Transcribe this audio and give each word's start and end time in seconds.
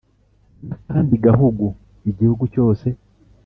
n’akandi 0.67 1.15
gahugu, 1.27 1.65
igihugu 2.09 2.43
cyose 2.53 2.87